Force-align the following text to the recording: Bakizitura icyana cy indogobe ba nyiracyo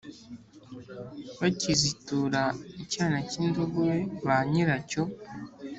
Bakizitura 1.39 2.41
icyana 2.83 3.19
cy 3.29 3.35
indogobe 3.43 3.97
ba 4.25 4.37
nyiracyo 4.51 5.03